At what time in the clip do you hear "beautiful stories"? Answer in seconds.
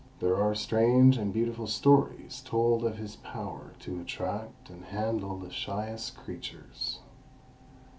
1.31-2.41